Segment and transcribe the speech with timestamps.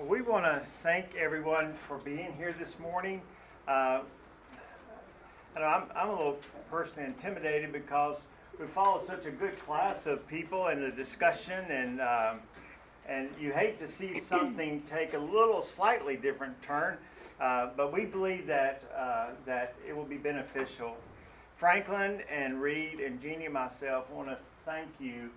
[0.00, 3.20] Well, we want to thank everyone for being here this morning.
[3.68, 4.00] Uh,
[5.54, 6.38] and I'm, I'm a little
[6.70, 8.26] personally intimidated because
[8.58, 12.40] we followed such a good class of people and the discussion, and um,
[13.06, 16.96] and you hate to see something take a little slightly different turn,
[17.38, 20.96] uh, but we believe that uh, that it will be beneficial.
[21.56, 25.28] Franklin and Reed and Jeannie and myself want to thank you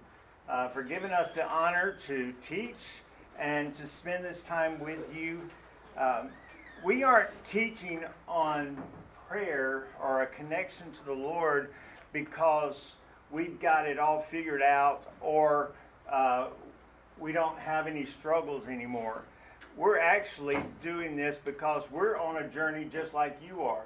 [0.48, 3.02] uh, for giving us the honor to teach
[3.40, 5.42] and to spend this time with you.
[5.98, 6.30] Um,
[6.84, 8.78] we aren't teaching on
[9.28, 11.74] prayer or a connection to the Lord
[12.12, 12.98] because
[13.32, 15.72] we've got it all figured out or
[16.10, 16.48] uh,
[17.20, 19.24] we don't have any struggles anymore.
[19.76, 23.86] We're actually doing this because we're on a journey just like you are.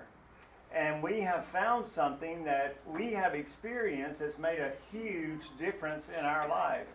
[0.75, 6.25] And we have found something that we have experienced that's made a huge difference in
[6.25, 6.87] our life.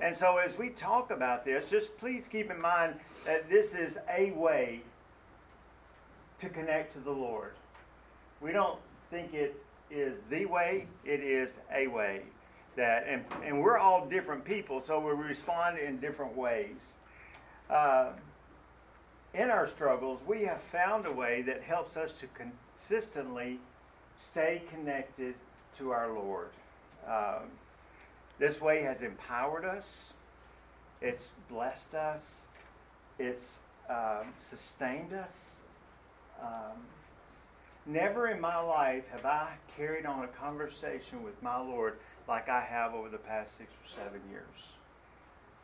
[0.00, 2.94] And so, as we talk about this, just please keep in mind
[3.26, 4.82] that this is a way
[6.38, 7.52] to connect to the Lord.
[8.40, 8.78] We don't
[9.10, 12.22] think it is the way, it is a way.
[12.76, 16.96] That, and, and we're all different people, so we respond in different ways.
[17.68, 18.10] Uh,
[19.34, 23.58] in our struggles, we have found a way that helps us to consistently
[24.16, 25.34] stay connected
[25.74, 26.50] to our Lord.
[27.06, 27.50] Um,
[28.38, 30.14] this way has empowered us,
[31.00, 32.48] it's blessed us,
[33.18, 35.62] it's um, sustained us.
[36.40, 36.78] Um,
[37.86, 42.60] never in my life have I carried on a conversation with my Lord like I
[42.60, 44.72] have over the past six or seven years.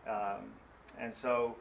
[0.08, 0.50] Um,
[0.98, 1.56] and so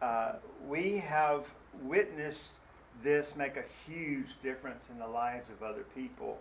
[0.00, 0.34] uh,
[0.66, 2.58] we have witnessed
[3.02, 6.38] this make a huge difference in the lives of other people.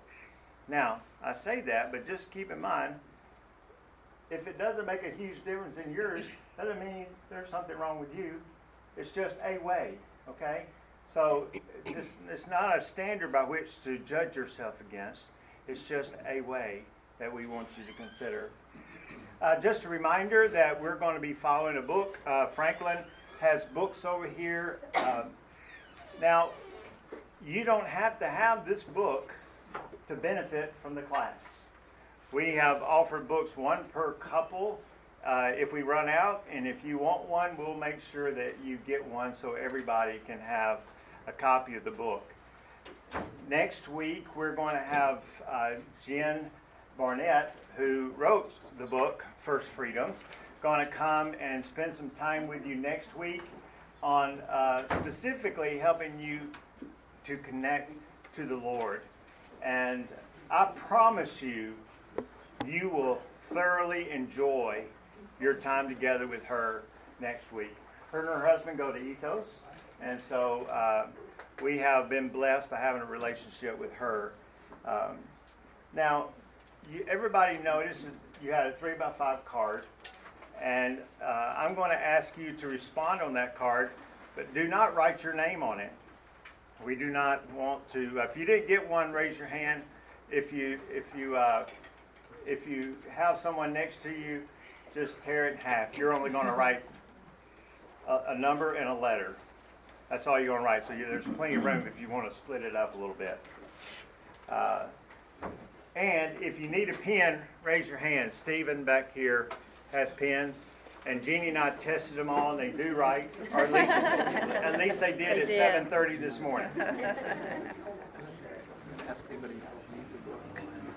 [0.68, 2.96] Now, I say that, but just keep in mind
[4.32, 8.00] if it doesn't make a huge difference in yours, that doesn't mean there's something wrong
[8.00, 8.42] with you.
[8.98, 9.96] It's just a way,
[10.28, 10.66] okay?
[11.06, 11.48] So
[11.86, 15.32] this, it's not a standard by which to judge yourself against.
[15.68, 16.84] It's just a way
[17.20, 18.50] that we want you to consider.
[19.42, 22.20] Uh, just a reminder that we're going to be following a book.
[22.26, 22.98] Uh, Franklin
[23.40, 24.80] has books over here.
[24.96, 25.26] Um,
[26.20, 26.50] now,
[27.46, 29.34] you don't have to have this book
[30.08, 31.71] to benefit from the class.
[32.32, 34.80] We have offered books one per couple
[35.26, 38.78] uh, if we run out, and if you want one, we'll make sure that you
[38.88, 40.80] get one so everybody can have
[41.28, 42.24] a copy of the book.
[43.50, 45.72] Next week, we're going to have uh,
[46.02, 46.50] Jen
[46.98, 50.24] Barnett, who wrote the book First Freedoms,
[50.62, 53.44] going to come and spend some time with you next week
[54.02, 56.40] on uh, specifically helping you
[57.26, 57.94] to connect
[58.32, 59.02] to the Lord.
[59.62, 60.08] And
[60.50, 61.76] I promise you,
[62.68, 64.84] you will thoroughly enjoy
[65.40, 66.84] your time together with her
[67.20, 67.76] next week.
[68.12, 69.62] Her and her husband go to Ethos,
[70.02, 71.08] and so uh,
[71.62, 74.34] we have been blessed by having a relationship with her.
[74.86, 75.18] Um,
[75.94, 76.30] now,
[76.92, 78.08] you, everybody noticed
[78.44, 79.84] you had a three by five card,
[80.62, 83.92] and uh, I'm going to ask you to respond on that card,
[84.36, 85.92] but do not write your name on it.
[86.84, 88.20] We do not want to.
[88.20, 89.84] If you didn't get one, raise your hand.
[90.32, 91.66] If you if you uh,
[92.46, 94.44] if you have someone next to you,
[94.94, 95.98] just tear it in half.
[95.98, 96.84] You're only going to write
[98.08, 99.36] a, a, number and a letter.
[100.10, 100.84] That's all you're going to write.
[100.84, 103.16] So you, there's plenty of room if you want to split it up a little
[103.16, 103.40] bit.
[104.50, 104.86] Uh,
[105.96, 108.32] and if you need a pen, raise your hand.
[108.34, 109.50] Stephen back here
[109.92, 110.70] has pens.
[111.06, 114.78] And Jeannie and I tested them all, and they do write, or at least, at
[114.78, 116.70] least they did they at 7:30 this morning.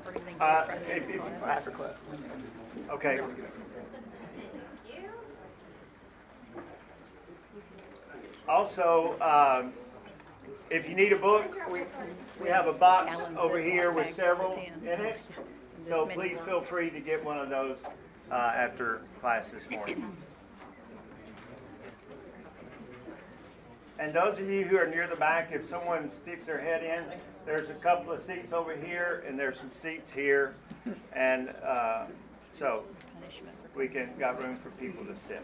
[0.06, 0.40] Ask anybody needs a book.
[0.40, 2.04] Uh, if, if, after class.
[2.90, 3.20] Okay.
[8.46, 9.72] Also, um,
[10.70, 11.82] if you need a book, we,
[12.40, 15.26] we have a box over here with several in it.
[15.82, 17.86] So please feel free to get one of those
[18.30, 20.14] uh, after class this morning.
[23.98, 27.04] And those of you who are near the back, if someone sticks their head in,
[27.46, 30.54] there's a couple of seats over here, and there's some seats here,
[31.12, 32.06] and uh,
[32.50, 32.84] so
[33.74, 35.42] we can got room for people to sit.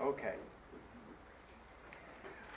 [0.00, 0.34] Okay.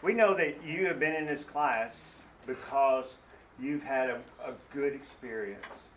[0.02, 3.20] We know that you have been in this class because
[3.60, 5.90] you've had a, a good experience.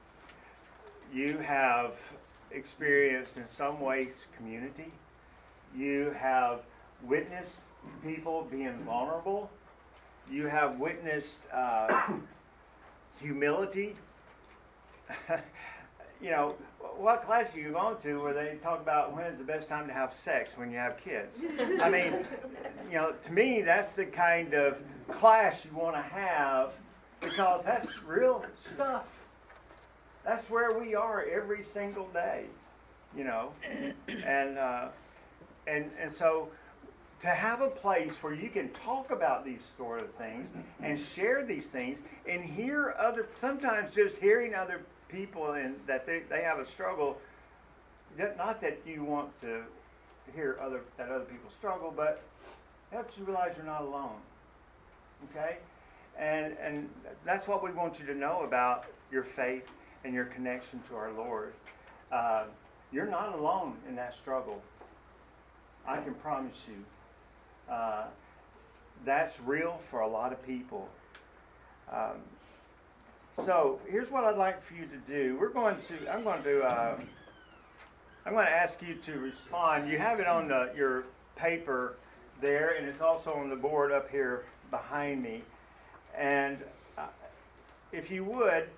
[1.12, 2.12] You have
[2.50, 4.93] experienced in some ways community.
[5.76, 6.61] You have
[7.03, 7.62] witnessed
[8.05, 9.50] people being vulnerable.
[10.31, 12.12] You have witnessed uh,
[13.21, 13.97] humility.
[16.23, 16.55] you know,
[16.97, 19.87] what class are you going to where they talk about when is the best time
[19.87, 21.44] to have sex when you have kids?
[21.81, 22.25] I mean,
[22.91, 26.79] you know, to me, that's the kind of class you want to have
[27.21, 29.29] because that's real stuff.
[30.25, 32.47] That's where we are every single day,
[33.15, 33.53] you know,
[34.09, 34.88] and uh,
[35.66, 36.49] and and so
[37.20, 40.52] to have a place where you can talk about these sort of things
[40.82, 46.20] and share these things and hear other sometimes just hearing other people and that they,
[46.28, 47.19] they have a struggle
[48.37, 49.62] not that you want to
[50.34, 52.22] hear other that other people struggle but
[52.90, 54.20] helps you realize you're not alone
[55.31, 55.56] okay?
[56.19, 56.88] And and
[57.25, 59.69] that's what we want you to know about your faith
[60.05, 61.52] and your connection to our lord.
[62.12, 62.44] Uh,
[62.93, 64.62] you're not alone in that struggle
[65.86, 66.84] i can promise you
[67.72, 68.04] uh,
[69.04, 70.88] that's real for a lot of people.
[71.92, 72.16] Um,
[73.36, 75.36] so here's what I'd like for you to do.
[75.38, 76.12] We're going to.
[76.12, 76.62] I'm going to.
[76.62, 76.96] Uh,
[78.26, 79.90] I'm going to ask you to respond.
[79.90, 81.04] You have it on the, your
[81.36, 81.96] paper
[82.40, 85.42] there, and it's also on the board up here behind me.
[86.16, 86.58] And
[86.96, 87.08] uh,
[87.92, 88.69] if you would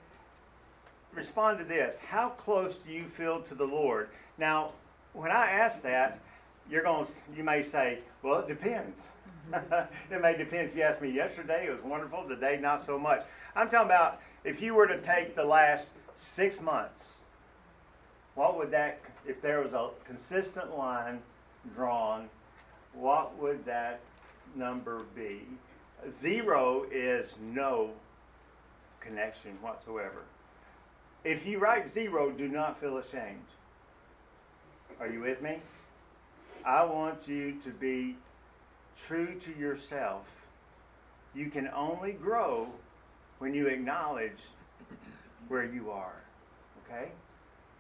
[1.15, 4.09] respond to this, how close do you feel to the Lord?
[4.37, 4.73] Now,
[5.13, 6.19] when I ask that,
[6.71, 9.11] you're going you may say, well, it depends.
[10.11, 10.69] it may depend.
[10.69, 12.25] If you asked me yesterday, it was wonderful.
[12.25, 13.23] Today, not so much.
[13.55, 17.25] I'm talking about if you were to take the last six months,
[18.35, 21.21] what would that, if there was a consistent line
[21.75, 22.29] drawn,
[22.93, 24.01] what would that
[24.55, 25.43] number be?
[26.11, 27.91] Zero is no
[29.01, 30.23] connection whatsoever.
[31.25, 33.47] If you write zero, do not feel ashamed.
[35.01, 35.61] Are you with me?
[36.67, 38.17] I want you to be
[38.97, 40.49] true to yourself.
[41.33, 42.67] You can only grow
[43.39, 44.43] when you acknowledge
[45.47, 46.17] where you are.
[46.85, 47.11] Okay?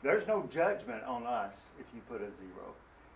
[0.04, 2.74] There's no judgment on us if you put a zero.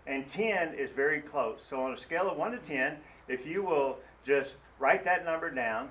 [0.09, 1.63] And 10 is very close.
[1.63, 2.97] So on a scale of 1 to 10,
[3.29, 5.89] if you will just write that number down,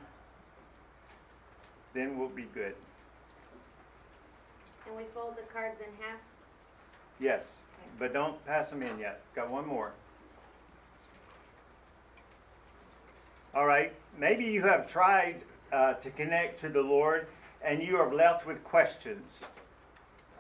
[1.94, 2.76] then we'll be good.
[4.86, 6.20] And we fold the cards in half?
[7.18, 7.62] Yes
[8.00, 9.22] but don't pass them in yet.
[9.36, 9.92] Got one more.
[13.54, 17.28] All right, maybe you have tried uh, to connect to the Lord
[17.62, 19.46] and you are left with questions.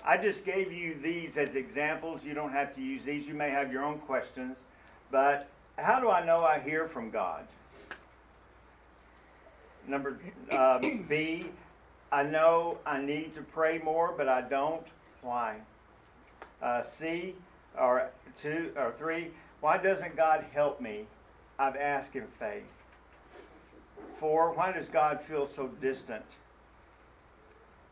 [0.06, 2.26] I just gave you these as examples.
[2.26, 3.28] You don't have to use these.
[3.28, 4.64] You may have your own questions.
[5.12, 7.46] But how do I know I hear from God?
[9.88, 10.20] Number
[10.52, 11.48] uh, B,
[12.12, 14.86] I know I need to pray more, but I don't.
[15.22, 15.58] Why?
[16.62, 17.36] Uh, C,
[17.78, 19.32] or two or three,
[19.62, 21.06] why doesn't God help me?
[21.58, 22.64] I've asked in faith.
[24.14, 26.36] Four, why does God feel so distant?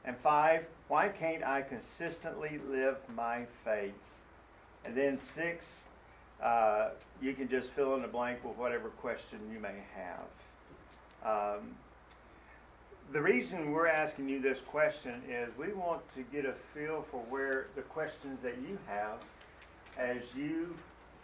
[0.05, 4.23] And five, why can't I consistently live my faith?
[4.85, 5.89] And then six,
[6.41, 6.89] uh,
[7.21, 11.59] you can just fill in the blank with whatever question you may have.
[11.59, 11.75] Um,
[13.11, 17.19] the reason we're asking you this question is we want to get a feel for
[17.29, 19.21] where the questions that you have
[19.97, 20.75] as you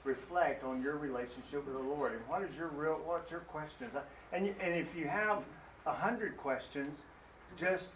[0.03, 3.93] reflect on your relationship with the Lord and what is your real what's your questions
[4.33, 5.45] and and if you have
[5.85, 7.05] a hundred questions,
[7.57, 7.93] just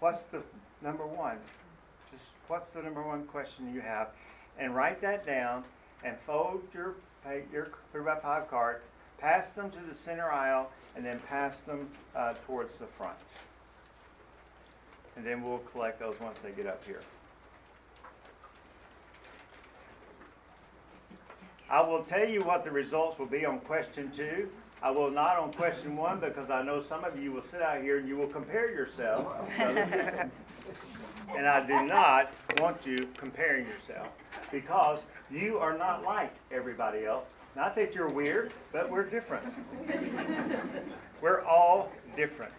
[0.00, 0.42] what's the
[0.82, 1.38] number one?
[2.12, 4.08] Just what's the number one question you have,
[4.58, 5.64] and write that down
[6.04, 6.94] and fold your
[7.52, 8.80] your three by five card,
[9.18, 13.18] pass them to the center aisle, and then pass them uh, towards the front.
[15.16, 17.02] And then we'll collect those once they get up here.
[21.70, 24.48] I will tell you what the results will be on question two.
[24.82, 27.82] I will not on question one because I know some of you will sit out
[27.82, 29.36] here and you will compare yourself.
[29.58, 30.30] and
[31.36, 34.08] I do not want you comparing yourself
[34.50, 37.26] because you are not like everybody else.
[37.54, 39.44] Not that you're weird, but we're different.
[41.20, 42.54] we're all different.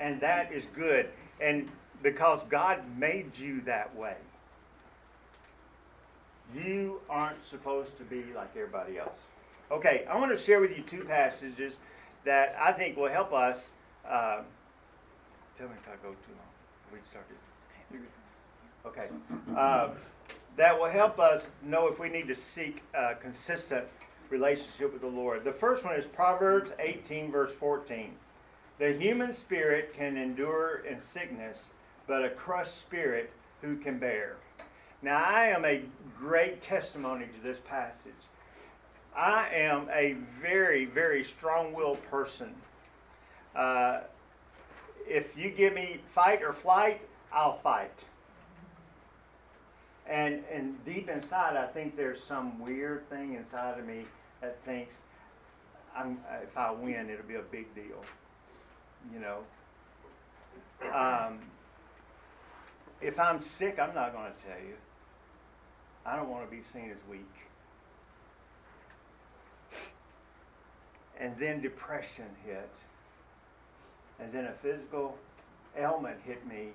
[0.00, 1.10] And that is good.
[1.40, 1.68] And
[2.02, 4.14] because God made you that way.
[6.54, 9.26] You aren't supposed to be like everybody else.
[9.70, 11.78] Okay, I want to share with you two passages
[12.24, 13.74] that I think will help us.
[14.06, 14.40] Uh,
[15.56, 16.92] tell me if I go too long.
[16.92, 17.36] We started.
[18.86, 19.08] Okay.
[19.54, 19.90] Uh,
[20.56, 23.86] that will help us know if we need to seek a consistent
[24.30, 25.44] relationship with the Lord.
[25.44, 28.12] The first one is Proverbs 18, verse 14.
[28.78, 31.70] The human spirit can endure in sickness,
[32.06, 34.36] but a crushed spirit who can bear?
[35.00, 35.82] Now, I am a
[36.18, 38.12] great testimony to this passage.
[39.16, 42.54] I am a very, very strong willed person.
[43.54, 44.00] Uh,
[45.06, 47.00] if you give me fight or flight,
[47.32, 48.04] I'll fight.
[50.06, 54.04] And and deep inside, I think there's some weird thing inside of me
[54.40, 55.02] that thinks,
[55.94, 58.02] I'm, if I win, it'll be a big deal.
[59.12, 59.38] You know.
[60.92, 61.40] Um,
[63.00, 64.74] if I'm sick, I'm not going to tell you.
[66.04, 67.24] I don't want to be seen as weak.
[71.20, 72.70] And then depression hit.
[74.20, 75.16] And then a physical
[75.76, 76.68] ailment hit me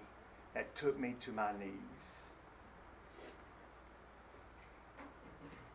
[0.53, 2.23] that took me to my knees.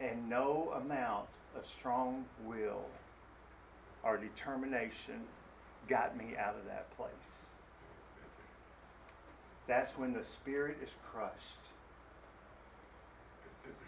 [0.00, 1.26] And no amount
[1.56, 2.84] of strong will
[4.02, 5.22] or determination
[5.88, 7.46] got me out of that place.
[9.66, 11.58] That's when the spirit is crushed.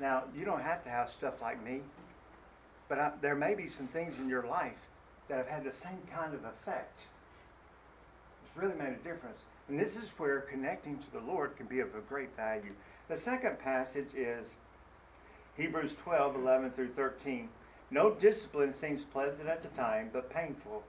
[0.00, 1.80] Now, you don't have to have stuff like me,
[2.88, 4.88] but I, there may be some things in your life
[5.28, 7.06] that have had the same kind of effect.
[8.44, 9.44] It's really made a difference.
[9.68, 12.72] And this is where connecting to the Lord can be of a great value.
[13.08, 14.56] The second passage is
[15.56, 17.48] Hebrews 12, 11 through 13.
[17.90, 20.82] No discipline seems pleasant at the time, but painful.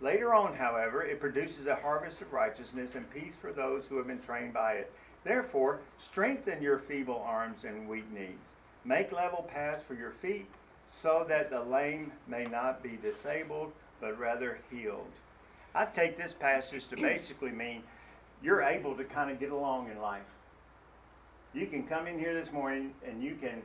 [0.00, 4.06] Later on, however, it produces a harvest of righteousness and peace for those who have
[4.06, 4.92] been trained by it.
[5.24, 8.56] Therefore, strengthen your feeble arms and weak knees.
[8.84, 10.46] Make level paths for your feet,
[10.88, 15.12] so that the lame may not be disabled, but rather healed.
[15.74, 17.82] I take this passage to basically mean
[18.42, 20.22] you're able to kind of get along in life.
[21.54, 23.62] You can come in here this morning and you can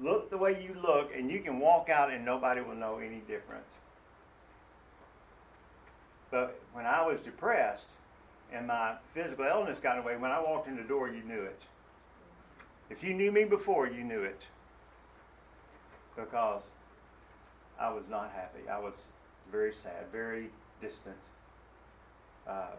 [0.00, 3.20] look the way you look, and you can walk out and nobody will know any
[3.26, 3.68] difference.
[6.30, 7.96] But when I was depressed
[8.52, 11.62] and my physical illness got away, when I walked in the door, you knew it.
[12.88, 14.42] If you knew me before, you knew it.
[16.16, 16.64] Because
[17.78, 18.68] I was not happy.
[18.68, 19.10] I was
[19.50, 21.16] very sad, very distant.
[22.46, 22.74] Uh,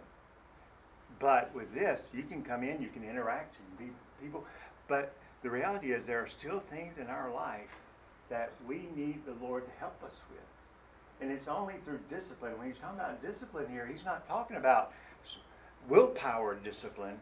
[1.20, 4.44] but with this, you can come in, you can interact, you can be people.
[4.88, 5.14] But
[5.44, 7.80] the reality is, there are still things in our life
[8.30, 10.40] that we need the Lord to help us with.
[11.22, 12.58] And it's only through discipline.
[12.58, 14.92] When he's talking about discipline here, he's not talking about
[15.88, 17.18] willpower discipline.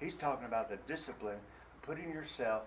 [0.00, 1.38] He's talking about the discipline
[1.82, 2.62] putting yourself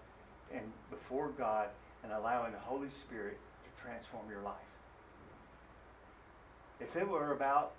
[0.51, 1.69] in before God
[2.03, 4.55] and allowing the Holy Spirit to transform your life.
[6.79, 7.73] If it were about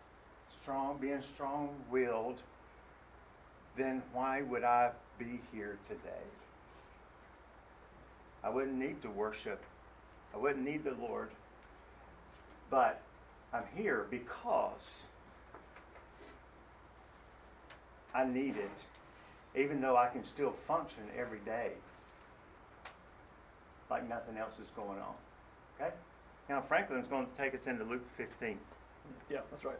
[0.48, 2.40] strong, being strong-willed,
[3.76, 6.24] then why would I be here today?
[8.44, 9.62] I wouldn't need to worship.
[10.34, 11.30] I wouldn't need the Lord.
[12.70, 13.00] But
[13.52, 15.08] I'm here because
[18.14, 18.84] I need it,
[19.56, 21.72] even though I can still function every day
[23.90, 25.14] like nothing else is going on.
[25.78, 25.92] Okay?
[26.48, 28.58] Now, Franklin's going to take us into Luke 15.
[29.30, 29.78] Yeah, that's right.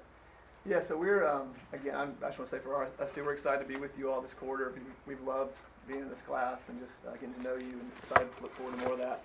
[0.66, 3.24] Yeah, so we're, um, again, I'm, i just want to say for our, us too,
[3.24, 4.74] we're excited to be with you all this quarter.
[5.06, 5.56] We, have loved
[5.88, 8.54] being in this class and just uh, getting to know you and excited to look
[8.54, 9.22] forward to more of that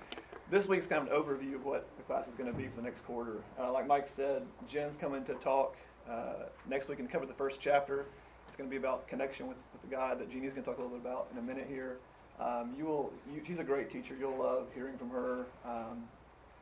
[0.50, 2.78] this week's kind of an overview of what the class is going to be for
[2.78, 3.42] the next quarter.
[3.60, 5.76] Uh, like Mike said, Jen's coming to talk
[6.10, 8.06] uh, next week and cover the first chapter.
[8.48, 10.80] It's going to be about connection with, with the God that Jeannie's going to talk
[10.80, 11.98] a little bit about in a minute here.
[12.40, 13.12] Um, you will.
[13.34, 14.16] You, she's a great teacher.
[14.20, 15.46] You'll love hearing from her.
[15.66, 16.04] Um,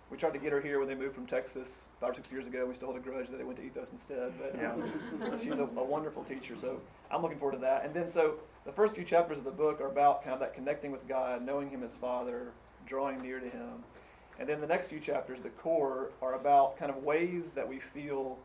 [0.10, 2.46] we tried to get her here when they moved from Texas five or six years
[2.46, 2.65] ago.
[2.65, 5.63] We still hold a grudge that they went to Ethos instead, but um, she's a,
[5.63, 6.56] a, wonderful teacher.
[6.56, 7.86] So I'm looking forward to that.
[7.86, 10.54] And then, so the first few chapters of the book are about kind of that
[10.54, 12.51] connecting with God, knowing Him as Father,
[12.86, 13.84] drawing near to Him.
[14.39, 17.80] And then the next few chapters, the core, are about kind of ways that we
[17.80, 18.38] feel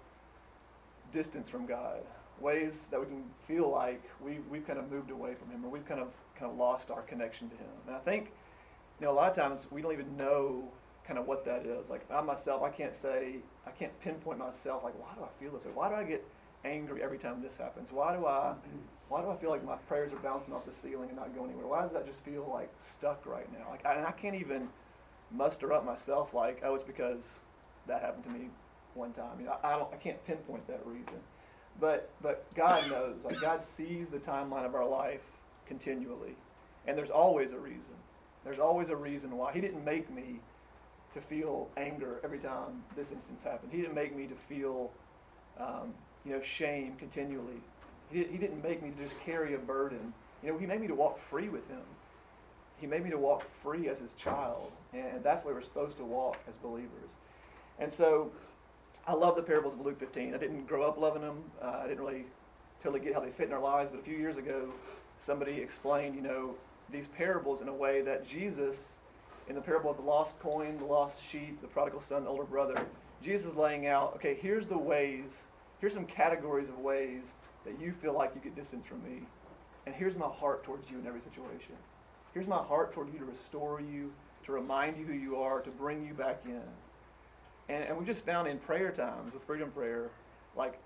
[1.12, 2.00] distance from God,
[2.40, 5.70] ways that we can feel like we've, we've kind of moved away from Him or
[5.70, 7.70] we've kind of kind of lost our connection to Him.
[7.86, 8.32] And I think,
[8.98, 10.64] you know, a lot of times we don't even know
[11.06, 11.90] kind of what that is.
[11.90, 14.84] Like I myself, I can't say, I can't pinpoint myself.
[14.84, 15.72] Like, why do I feel this way?
[15.74, 16.24] Why do I get
[16.64, 17.92] angry every time this happens?
[17.92, 18.54] Why do I,
[19.08, 21.50] why do I feel like my prayers are bouncing off the ceiling and not going
[21.50, 21.66] anywhere?
[21.66, 23.70] Why does that just feel like stuck right now?
[23.70, 24.68] Like, I, and I can't even
[25.32, 27.40] muster up myself like, oh, it's because
[27.86, 28.50] that happened to me
[28.94, 29.40] one time.
[29.40, 31.16] You know, I, I don't, I can't pinpoint that reason,
[31.78, 33.24] but but God knows.
[33.24, 35.26] Like God sees the timeline of our life
[35.66, 36.36] continually,
[36.86, 37.94] and there's always a reason.
[38.44, 40.40] There's always a reason why He didn't make me
[41.12, 43.72] to feel anger every time this instance happened.
[43.72, 44.90] He didn't make me to feel,
[45.58, 47.60] um, you know, shame continually.
[48.10, 50.12] He, he didn't make me to just carry a burden.
[50.42, 51.82] You know, He made me to walk free with Him.
[52.76, 55.98] He made me to walk free as His child, and that's the way we're supposed
[55.98, 57.10] to walk as believers.
[57.78, 58.30] And so,
[59.06, 60.34] I love the parables of Luke 15.
[60.34, 61.42] I didn't grow up loving them.
[61.60, 62.24] Uh, I didn't really
[62.80, 63.90] totally get how they fit in our lives.
[63.90, 64.72] But a few years ago,
[65.18, 66.54] somebody explained, you know,
[66.90, 68.98] these parables in a way that Jesus,
[69.48, 72.44] in the parable of the lost coin, the lost sheep, the prodigal son, the older
[72.44, 72.86] brother,
[73.22, 75.46] Jesus is laying out, okay, here's the ways,
[75.78, 79.22] here's some categories of ways that you feel like you get distance from me.
[79.86, 81.74] And here's my heart towards you in every situation.
[82.32, 84.12] Here's my heart toward you to restore you,
[84.44, 86.62] to remind you who you are, to bring you back in.
[87.70, 90.10] And, and we just found in prayer times with Freedom Prayer,
[90.56, 90.80] like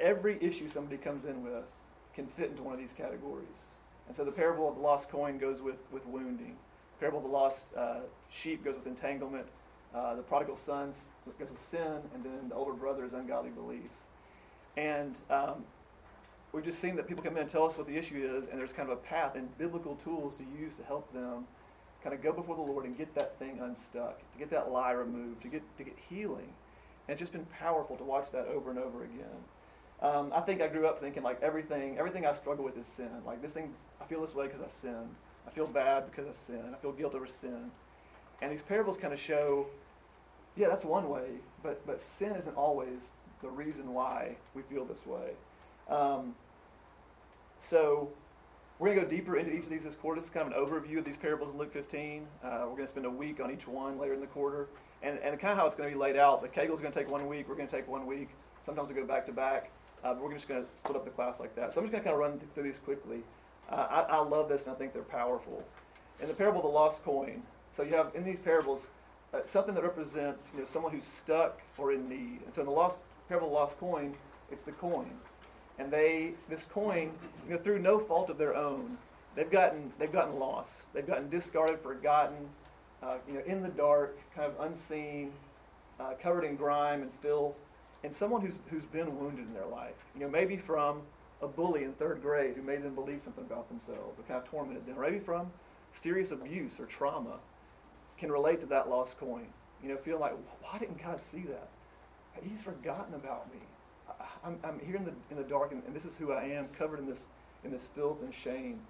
[0.00, 1.72] every issue somebody comes in with
[2.14, 3.76] can fit into one of these categories.
[4.06, 6.56] And so the parable of the lost coin goes with, with wounding.
[6.98, 8.00] The parable of the lost uh,
[8.30, 9.46] sheep goes with entanglement.
[9.94, 10.92] Uh, the prodigal son
[11.38, 14.02] goes with sin, and then the older brother is ungodly beliefs.
[14.76, 15.64] And um,
[16.52, 18.58] we've just seen that people come in and tell us what the issue is, and
[18.58, 21.46] there's kind of a path and biblical tools to use to help them
[22.02, 24.92] kind of go before the Lord and get that thing unstuck, to get that lie
[24.92, 26.52] removed, to get to get healing.
[27.08, 29.44] And it's just been powerful to watch that over and over again.
[30.02, 33.10] Um, I think I grew up thinking like everything, everything I struggle with is sin.
[33.24, 35.14] Like this thing, I feel this way because I sinned.
[35.46, 36.74] I feel bad because I sin.
[36.74, 37.70] I feel guilt over sin.
[38.42, 39.66] And these parables kind of show,
[40.56, 45.06] yeah, that's one way, but but sin isn't always the reason why we feel this
[45.06, 45.32] way.
[45.88, 46.34] Um,
[47.58, 48.10] so
[48.78, 50.20] we're going to go deeper into each of these this quarter.
[50.20, 52.26] This is kind of an overview of these parables in Luke 15.
[52.42, 54.68] Uh, we're going to spend a week on each one later in the quarter.
[55.02, 56.42] And, and kind of how it's going to be laid out.
[56.42, 57.48] The Kegel's going to take one week.
[57.48, 58.30] We're going to take one week.
[58.60, 59.70] Sometimes we go back to back.
[60.04, 61.72] Uh, but we're just going to split up the class like that.
[61.72, 63.22] So I'm just going to kind of run through these quickly.
[63.70, 65.64] Uh, I, I love this and I think they're powerful.
[66.20, 68.90] In the parable of the lost coin, so you have in these parables
[69.34, 72.40] uh, something that represents you know someone who's stuck or in need.
[72.44, 74.14] And so in the lost parable of the lost coin,
[74.50, 75.10] it's the coin
[75.78, 77.12] and they this coin,
[77.46, 78.98] you know, through no fault of their own,
[79.34, 80.92] they've gotten they've gotten lost.
[80.94, 82.48] They've gotten discarded, forgotten,
[83.02, 85.32] uh, you know, in the dark, kind of unseen,
[86.00, 87.58] uh, covered in grime and filth,
[88.04, 89.94] and someone who's who's been wounded in their life.
[90.14, 91.02] You know, maybe from
[91.42, 94.48] a bully in third grade who made them believe something about themselves or kind of
[94.48, 95.50] tormented them, or maybe from
[95.92, 97.38] serious abuse or trauma,
[98.18, 99.46] can relate to that lost coin.
[99.82, 101.68] You know, feel like, why didn't God see that?
[102.42, 103.60] He's forgotten about me.
[104.44, 106.68] I'm, I'm here in the, in the dark, and, and this is who I am,
[106.76, 107.28] covered in this,
[107.64, 108.80] in this filth and shame.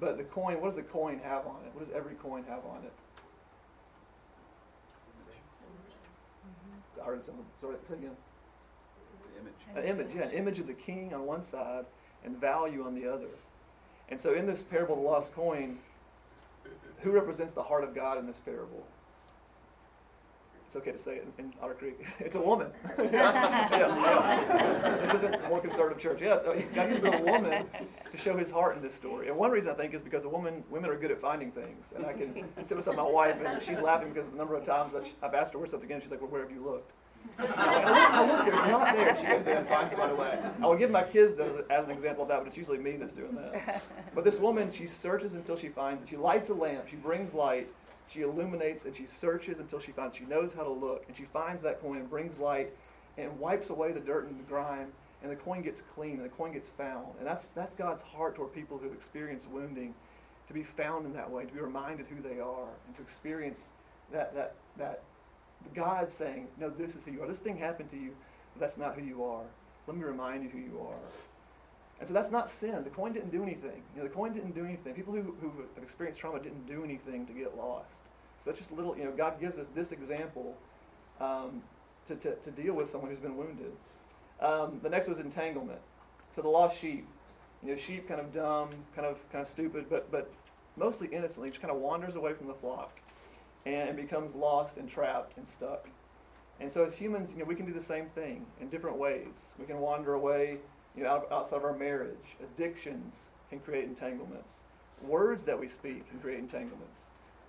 [0.00, 1.72] But the coin, what does the coin have on it?
[1.74, 2.92] What does every coin have on it?
[7.02, 7.42] Artisan, mm-hmm.
[7.60, 8.16] sorry, say again.
[9.40, 9.54] Image.
[9.76, 11.86] An image, yeah, an image of the king on one side
[12.24, 13.28] and value on the other.
[14.08, 15.78] And so in this parable of the lost coin,
[16.98, 18.84] who represents the heart of God in this parable?
[20.68, 21.98] It's okay to say it in, in Otter Creek.
[22.20, 22.68] It's a woman.
[22.98, 26.20] yeah, yeah, This isn't more conservative church.
[26.20, 27.64] Yeah, uh, God uses a woman
[28.10, 29.28] to show His heart in this story.
[29.28, 31.94] And one reason I think is because a woman, women are good at finding things.
[31.96, 34.92] And I can sit beside my wife, and she's laughing because the number of times
[34.92, 36.92] that she, I've asked her where something again, she's like, "Well, where have you looked?"
[37.38, 39.16] I look, I look there, it's not there.
[39.16, 40.38] She goes there and finds it right away.
[40.62, 42.96] I would give my kids as, as an example of that, but it's usually me
[42.96, 43.82] that's doing that.
[44.14, 46.08] But this woman, she searches until she finds it.
[46.08, 46.88] She lights a lamp.
[46.88, 47.68] She brings light
[48.08, 51.24] she illuminates and she searches until she finds, she knows how to look, and she
[51.24, 52.72] finds that coin and brings light
[53.16, 54.92] and wipes away the dirt and the grime,
[55.22, 57.06] and the coin gets clean and the coin gets found.
[57.18, 59.94] And that's, that's God's heart toward people who experience wounding,
[60.46, 63.72] to be found in that way, to be reminded who they are, and to experience
[64.12, 65.02] that, that, that
[65.74, 67.26] God saying, No, this is who you are.
[67.26, 68.14] This thing happened to you,
[68.54, 69.44] but that's not who you are.
[69.86, 70.98] Let me remind you who you are.
[71.98, 72.84] And so that's not sin.
[72.84, 73.82] The coin didn't do anything.
[73.94, 74.94] You know, the coin didn't do anything.
[74.94, 78.10] People who, who have experienced trauma didn't do anything to get lost.
[78.38, 80.56] So that's just a little, you know, God gives us this example
[81.20, 81.62] um,
[82.06, 83.72] to, to, to, deal with someone who's been wounded.
[84.40, 85.80] Um, the next was entanglement.
[86.30, 87.06] So the lost sheep.
[87.64, 90.30] You know, sheep kind of dumb, kind of kind of stupid, but but
[90.76, 93.00] mostly innocently, just kind of wanders away from the flock
[93.66, 95.88] and becomes lost and trapped and stuck.
[96.60, 99.54] And so as humans, you know, we can do the same thing in different ways.
[99.58, 100.58] We can wander away
[100.98, 102.36] you know, outside of our marriage.
[102.42, 104.64] Addictions can create entanglements.
[105.06, 107.06] Words that we speak can create entanglements.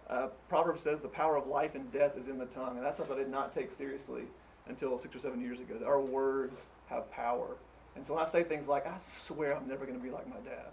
[0.07, 2.97] Uh, Proverbs says the power of life and death is in the tongue, and that's
[2.97, 4.23] something I did not take seriously
[4.67, 5.75] until six or seven years ago.
[5.79, 7.57] That our words have power.
[7.95, 10.27] And so when I say things like, I swear I'm never going to be like
[10.27, 10.67] my dad,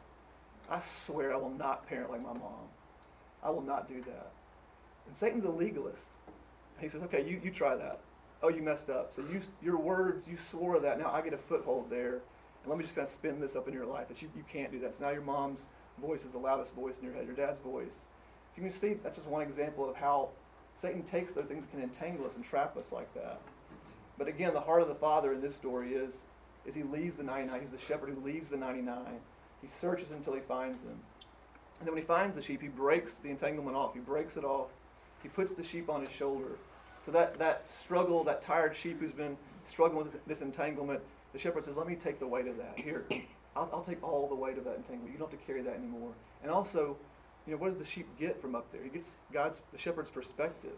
[0.69, 2.69] I swear I will not parent like my mom,
[3.43, 4.31] I will not do that.
[5.07, 6.19] And Satan's a legalist.
[6.79, 8.01] He says, okay, you, you try that.
[8.43, 9.15] Oh, you messed up.
[9.15, 10.99] So you, your words, you swore that.
[10.99, 12.21] Now I get a foothold there
[12.66, 14.42] and let me just kind of spin this up in your life that you, you
[14.52, 14.92] can't do that.
[14.92, 15.68] So now your mom's
[16.00, 18.09] voice is the loudest voice in your head, your dad's voice.
[18.50, 20.31] So you can see that's just one example of how
[20.74, 23.40] Satan takes those things and can entangle us and trap us like that.
[24.18, 26.24] But again, the heart of the Father in this story is,
[26.64, 27.61] is he leaves the 99.
[27.61, 28.96] He's the shepherd who leaves the 99.
[29.62, 30.98] He searches until he finds him.
[31.79, 33.94] And then when he finds the sheep, he breaks the entanglement off.
[33.94, 34.70] He breaks it off.
[35.22, 36.57] He puts the sheep on his shoulder.
[37.00, 41.00] So that, that struggle, that tired sheep who's been struggling with this, this entanglement,
[41.33, 42.75] the shepherd says, Let me take the weight of that.
[42.77, 43.05] Here,
[43.57, 45.12] I'll, I'll take all the weight of that entanglement.
[45.12, 46.12] You don't have to carry that anymore.
[46.43, 46.97] And also,
[47.47, 48.83] you know, what does the sheep get from up there?
[48.83, 50.77] He gets God's, the shepherd's perspective.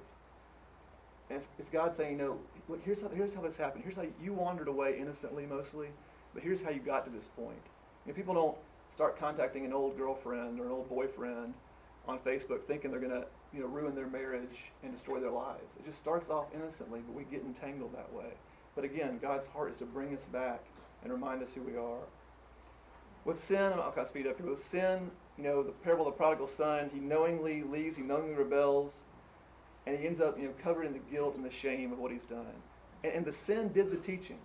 [1.31, 3.85] And it's, it's God saying, no, look, here's how, here's how this happened.
[3.85, 5.89] Here's how you wandered away innocently mostly,
[6.35, 7.59] but here's how you got to this point.
[8.07, 8.57] You know, people don't
[8.89, 11.55] start contacting an old girlfriend or an old boyfriend
[12.07, 15.77] on Facebook thinking they're going to you know, ruin their marriage and destroy their lives.
[15.77, 18.33] It just starts off innocently, but we get entangled that way.
[18.79, 20.63] But again, God's heart is to bring us back
[21.03, 21.99] and remind us who we are.
[23.25, 24.49] With sin, I'll kind of speed up here.
[24.49, 28.37] With sin, you know, the parable of the prodigal son, he knowingly leaves, he knowingly
[28.37, 29.05] rebels,
[29.85, 32.13] and he ends up, you know, covered in the guilt and the shame of what
[32.13, 32.47] he's done.
[33.03, 34.39] And, and the sin did the teaching.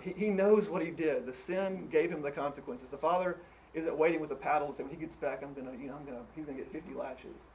[0.00, 1.26] He, he knows what he did.
[1.26, 2.90] The sin gave him the consequences.
[2.90, 3.38] The father
[3.74, 5.96] isn't waiting with a paddle to say, when he gets back, I'm gonna, you know,
[5.96, 7.48] I'm gonna, he's gonna get 50 lashes.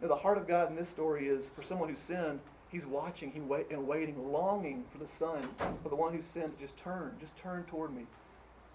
[0.00, 3.40] The heart of God in this story is for someone who sinned, he's watching, he
[3.40, 5.42] wait and waiting, longing for the son,
[5.82, 8.06] for the one who sinned just turn, just turn toward me.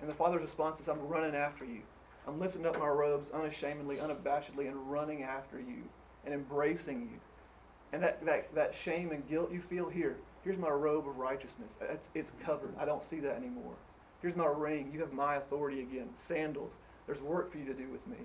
[0.02, 1.82] And the father's response is, I'm running after you.
[2.28, 5.84] I'm lifting up my robes unashamedly, unabashedly, and running after you
[6.26, 7.20] and embracing you.
[7.94, 11.78] And that, that, that shame and guilt you feel here, here's my robe of righteousness.
[11.82, 12.74] It's, it's covered.
[12.80, 13.76] I don't see that anymore.
[14.22, 14.90] Here's my ring.
[14.92, 16.10] You have my authority again.
[16.16, 16.74] Sandals.
[17.06, 18.18] There's work for you to do with me.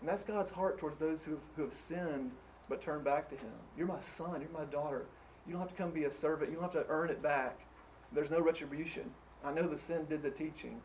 [0.00, 2.32] And that's God's heart towards those who have, who have sinned
[2.68, 3.52] but turn back to Him.
[3.76, 4.40] You're my son.
[4.40, 5.06] You're my daughter.
[5.46, 6.50] You don't have to come be a servant.
[6.50, 7.60] You don't have to earn it back.
[8.12, 9.10] There's no retribution.
[9.44, 10.80] I know the sin did the teaching,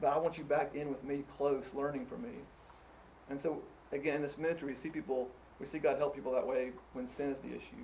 [0.00, 2.38] but I want you back in with me, close, learning from me.
[3.28, 5.28] And so, again, in this ministry, we see people,
[5.58, 7.76] we see God help people that way when sin is the issue.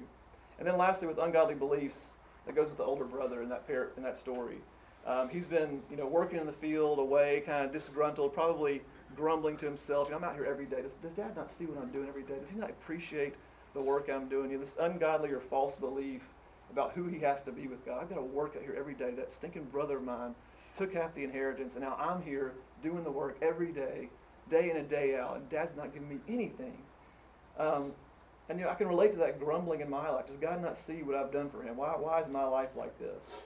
[0.58, 2.14] And then, lastly, with ungodly beliefs,
[2.46, 4.58] that goes with the older brother in that pair, in that story.
[5.06, 8.82] Um, he's been, you know, working in the field, away, kind of disgruntled, probably
[9.16, 10.08] grumbling to himself.
[10.08, 10.82] You know, I'm out here every day.
[10.82, 12.38] Does, does Dad not see what I'm doing every day?
[12.40, 13.34] Does he not appreciate
[13.74, 14.50] the work I'm doing?
[14.50, 16.22] You know, this ungodly or false belief
[16.72, 18.00] about who he has to be with God.
[18.00, 19.10] I've got to work out here every day.
[19.12, 20.34] That stinking brother of mine
[20.74, 24.08] took half the inheritance, and now I'm here doing the work every day,
[24.48, 26.78] day in and day out, and Dad's not giving me anything.
[27.58, 27.92] Um,
[28.48, 30.26] and you know, I can relate to that grumbling in my life.
[30.26, 31.76] Does God not see what I've done for Him?
[31.76, 33.42] Why, why is my life like this?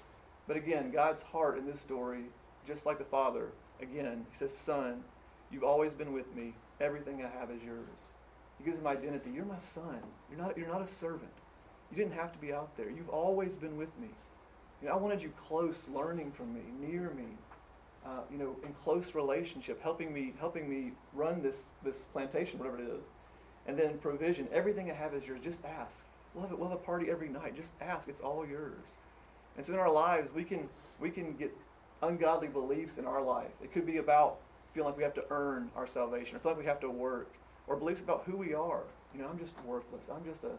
[0.46, 2.24] But again, God's heart in this story,
[2.66, 3.48] just like the Father,
[3.80, 5.02] again, He says, Son,
[5.54, 6.52] you've always been with me.
[6.80, 8.12] Everything I have is yours.
[8.58, 9.30] He gives him identity.
[9.30, 10.00] You're my son.
[10.28, 11.32] You're not, you're not a servant.
[11.90, 12.90] You didn't have to be out there.
[12.90, 14.08] You've always been with me.
[14.82, 17.28] You know, I wanted you close, learning from me, near me,
[18.04, 22.78] uh, you know, in close relationship, helping me, helping me run this, this plantation, whatever
[22.78, 23.10] it is.
[23.66, 24.48] And then provision.
[24.52, 25.40] Everything I have is yours.
[25.42, 26.04] Just ask.
[26.34, 27.56] We'll have, a, we'll have a party every night.
[27.56, 28.08] Just ask.
[28.08, 28.96] It's all yours.
[29.56, 30.68] And so in our lives, we can,
[31.00, 31.56] we can get
[32.02, 33.52] ungodly beliefs in our life.
[33.62, 34.38] It could be about
[34.74, 37.32] feeling like we have to earn our salvation, or feel like we have to work,
[37.66, 38.82] or beliefs about who we are.
[39.14, 40.10] You know, I'm just worthless.
[40.12, 40.52] I'm just a,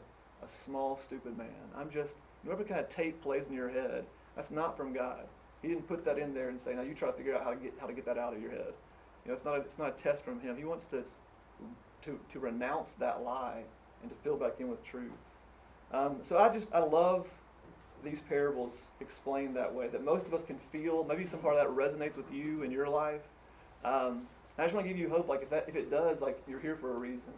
[0.43, 1.49] a small, stupid man.
[1.75, 5.25] I'm just, whatever kind of tape plays in your head, that's not from God.
[5.62, 7.51] He didn't put that in there and say, now you try to figure out how
[7.51, 8.73] to get, how to get that out of your head.
[9.23, 10.56] You know, it's not a, it's not a test from Him.
[10.56, 11.04] He wants to,
[12.04, 13.63] to, to renounce that lie
[14.01, 15.12] and to fill back in with truth.
[15.91, 17.28] Um, so I just, I love
[18.04, 21.62] these parables explained that way, that most of us can feel, maybe some part of
[21.62, 23.28] that resonates with you in your life.
[23.86, 25.28] Um, I just want to give you hope.
[25.28, 27.34] Like if that, if it does, like you're here for a reason.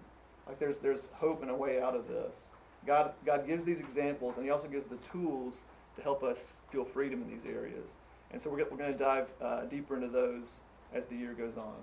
[0.47, 2.53] Like there's there's hope and a way out of this.
[2.85, 6.85] God God gives these examples, and He also gives the tools to help us feel
[6.85, 7.97] freedom in these areas.
[8.31, 10.61] And so we're we're going to dive uh, deeper into those
[10.93, 11.75] as the year goes on.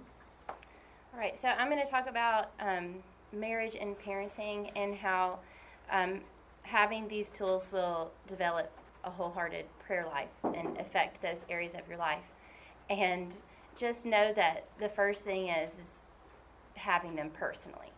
[0.48, 1.40] All right.
[1.40, 2.96] So I'm going to talk about um,
[3.33, 5.40] marriage and parenting and how
[5.90, 6.20] um,
[6.62, 8.70] having these tools will develop
[9.05, 12.24] a wholehearted prayer life and affect those areas of your life.
[12.88, 13.35] And
[13.76, 15.88] just know that the first thing is, is
[16.74, 17.92] having them personally.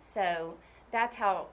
[0.00, 0.54] So
[0.92, 1.48] that's how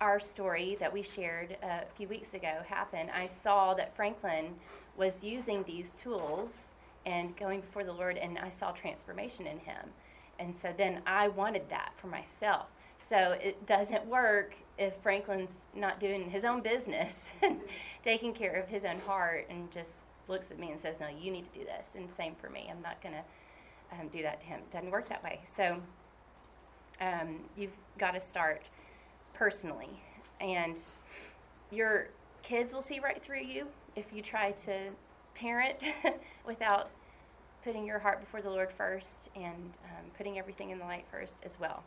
[0.00, 3.10] our story that we shared a few weeks ago happened.
[3.10, 4.54] I saw that Franklin
[4.96, 9.90] was using these tools and going before the Lord, and I saw transformation in him.
[10.38, 12.66] And so then I wanted that for myself.
[13.08, 17.60] So it doesn't work if Franklin's not doing his own business and
[18.02, 19.90] taking care of his own heart and just
[20.30, 21.88] looks at me and says, No, you need to do this.
[21.94, 22.68] And same for me.
[22.70, 24.60] I'm not going to um, do that to him.
[24.60, 25.40] It doesn't work that way.
[25.56, 25.82] So
[27.00, 28.62] um, you've got to start
[29.34, 30.00] personally.
[30.40, 30.78] And
[31.70, 32.08] your
[32.42, 33.66] kids will see right through you
[33.96, 34.90] if you try to
[35.34, 35.82] parent
[36.46, 36.90] without
[37.64, 41.38] putting your heart before the Lord first and um, putting everything in the light first
[41.44, 41.82] as well.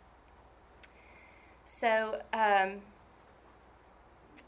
[1.65, 2.81] So, um,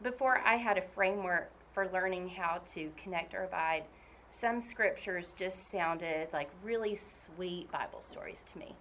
[0.04, 3.84] before I had a framework for learning how to connect or abide,
[4.30, 8.76] some scriptures just sounded like really sweet Bible stories to me.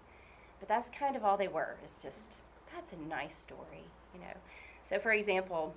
[0.61, 1.77] But that's kind of all they were.
[1.83, 2.37] It's just,
[2.73, 4.37] that's a nice story, you know.
[4.89, 5.75] So, for example,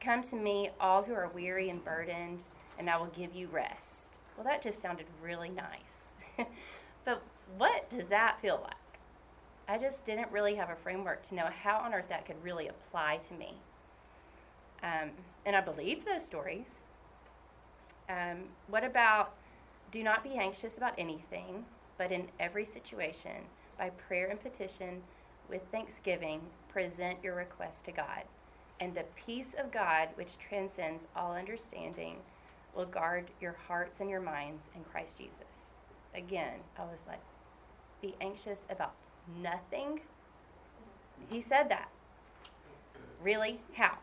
[0.00, 2.42] come to me, all who are weary and burdened,
[2.78, 4.20] and I will give you rest.
[4.36, 6.48] Well, that just sounded really nice.
[7.04, 7.22] but
[7.56, 8.74] what does that feel like?
[9.68, 12.66] I just didn't really have a framework to know how on earth that could really
[12.66, 13.54] apply to me.
[14.82, 15.10] Um,
[15.44, 16.68] and I believe those stories.
[18.08, 19.34] Um, what about
[19.90, 21.66] do not be anxious about anything,
[21.98, 23.44] but in every situation,
[23.78, 25.02] by prayer and petition,
[25.48, 28.22] with thanksgiving, present your request to God.
[28.80, 32.16] And the peace of God, which transcends all understanding,
[32.74, 35.74] will guard your hearts and your minds in Christ Jesus.
[36.14, 37.20] Again, I was like,
[38.00, 38.94] be anxious about
[39.40, 40.00] nothing.
[41.28, 41.90] He said that.
[43.22, 43.60] Really?
[43.74, 43.98] How?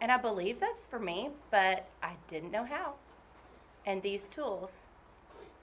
[0.00, 2.94] And I believe that's for me, but I didn't know how.
[3.84, 4.70] And these tools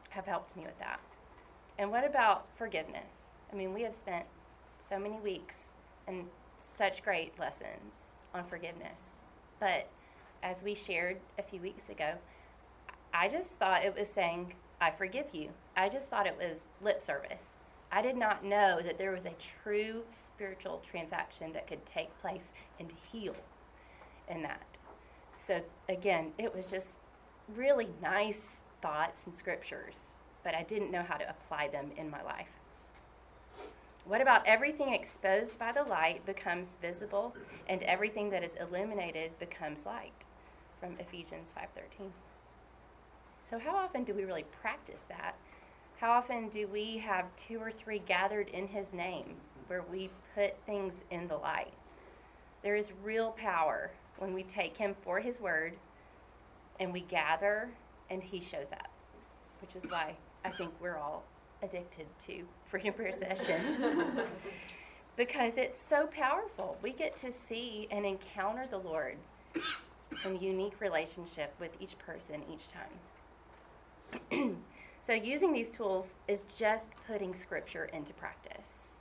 [0.09, 0.99] have helped me with that.
[1.77, 3.29] And what about forgiveness?
[3.51, 4.25] I mean, we have spent
[4.89, 5.67] so many weeks
[6.07, 6.25] and
[6.59, 9.19] such great lessons on forgiveness.
[9.59, 9.87] But
[10.43, 12.15] as we shared a few weeks ago,
[13.13, 15.49] I just thought it was saying, I forgive you.
[15.77, 17.61] I just thought it was lip service.
[17.91, 22.51] I did not know that there was a true spiritual transaction that could take place
[22.79, 23.35] and heal
[24.29, 24.61] in that.
[25.47, 26.87] So, again, it was just
[27.53, 28.41] really nice
[28.81, 32.47] thoughts and scriptures, but I didn't know how to apply them in my life.
[34.05, 37.35] What about everything exposed by the light becomes visible
[37.67, 40.25] and everything that is illuminated becomes light
[40.79, 42.13] from Ephesians 5:13.
[43.41, 45.35] So how often do we really practice that?
[45.97, 50.57] How often do we have two or three gathered in his name where we put
[50.65, 51.73] things in the light?
[52.61, 55.73] There is real power when we take him for his word
[56.79, 57.69] and we gather
[58.09, 58.89] and he shows up,
[59.61, 61.23] which is why I think we're all
[61.63, 64.05] addicted to freedom prayer sessions
[65.15, 66.77] because it's so powerful.
[66.81, 69.17] We get to see and encounter the Lord
[70.23, 74.57] in unique relationship with each person each time.
[75.07, 78.97] so using these tools is just putting scripture into practice.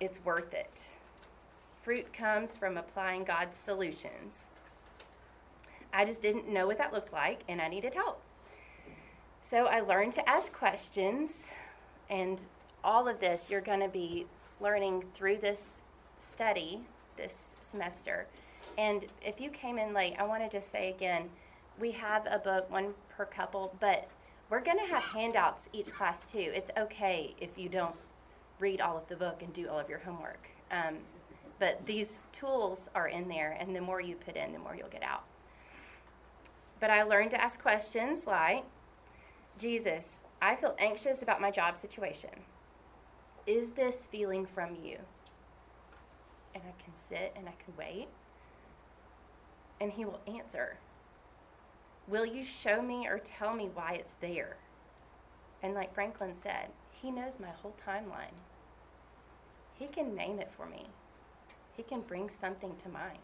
[0.00, 0.84] It's worth it.
[1.88, 4.50] Fruit comes from applying God's solutions.
[5.90, 8.20] I just didn't know what that looked like and I needed help.
[9.40, 11.46] So I learned to ask questions,
[12.10, 12.42] and
[12.84, 14.26] all of this you're going to be
[14.60, 15.80] learning through this
[16.18, 16.82] study
[17.16, 18.26] this semester.
[18.76, 21.30] And if you came in late, I want to just say again
[21.80, 24.10] we have a book, one per couple, but
[24.50, 26.52] we're going to have handouts each class too.
[26.54, 27.96] It's okay if you don't
[28.58, 30.50] read all of the book and do all of your homework.
[30.70, 30.98] Um,
[31.58, 34.88] but these tools are in there, and the more you put in, the more you'll
[34.88, 35.24] get out.
[36.80, 38.64] But I learned to ask questions like,
[39.58, 42.30] Jesus, I feel anxious about my job situation.
[43.46, 44.98] Is this feeling from you?
[46.54, 48.08] And I can sit and I can wait.
[49.80, 50.78] And he will answer.
[52.06, 54.56] Will you show me or tell me why it's there?
[55.62, 58.36] And like Franklin said, he knows my whole timeline.
[59.74, 60.86] He can name it for me,
[61.78, 63.18] he can bring something to mind.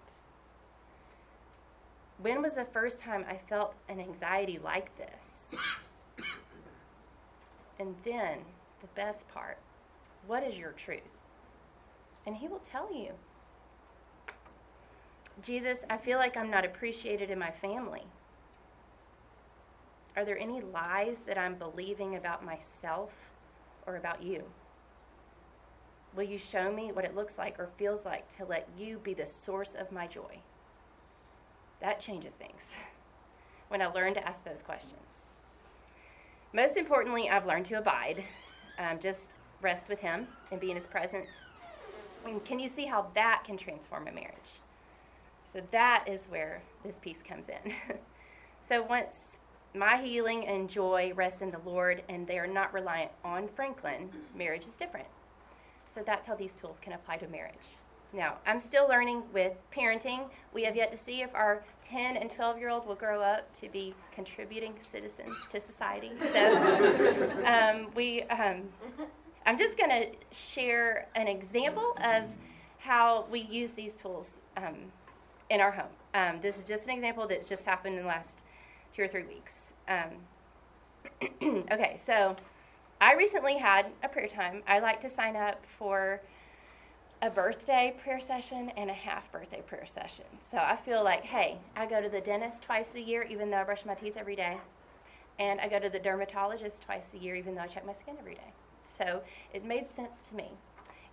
[2.18, 5.34] When was the first time I felt an anxiety like this?
[7.76, 8.38] And then,
[8.80, 9.58] the best part
[10.26, 11.02] what is your truth?
[12.26, 13.12] And He will tell you.
[15.42, 18.04] Jesus, I feel like I'm not appreciated in my family.
[20.16, 23.10] Are there any lies that I'm believing about myself
[23.86, 24.44] or about you?
[26.14, 29.14] Will you show me what it looks like or feels like to let you be
[29.14, 30.38] the source of my joy?
[31.80, 32.68] That changes things
[33.68, 35.26] when I learn to ask those questions.
[36.52, 38.22] Most importantly, I've learned to abide,
[38.78, 41.30] um, just rest with Him and be in His presence.
[42.24, 44.60] And can you see how that can transform a marriage?
[45.44, 47.74] So that is where this piece comes in.
[48.68, 49.38] so once
[49.74, 54.10] my healing and joy rest in the Lord and they are not reliant on Franklin,
[54.34, 55.08] marriage is different.
[55.94, 57.76] So that's how these tools can apply to marriage.
[58.12, 60.28] Now, I'm still learning with parenting.
[60.52, 63.52] We have yet to see if our 10 and 12 year old will grow up
[63.54, 66.12] to be contributing citizens to society.
[66.32, 68.62] So, um, we, um,
[69.46, 72.24] I'm just going to share an example of
[72.78, 74.92] how we use these tools um,
[75.50, 75.86] in our home.
[76.14, 78.44] Um, this is just an example that's just happened in the last
[78.92, 79.72] two or three weeks.
[79.88, 81.24] Um,
[81.72, 82.36] okay, so
[83.00, 84.62] I recently had a prayer time.
[84.66, 86.20] I like to sign up for
[87.20, 90.26] a birthday prayer session and a half birthday prayer session.
[90.40, 93.58] So I feel like, hey, I go to the dentist twice a year, even though
[93.58, 94.58] I brush my teeth every day.
[95.38, 98.16] And I go to the dermatologist twice a year, even though I check my skin
[98.18, 98.52] every day.
[98.96, 100.50] So it made sense to me.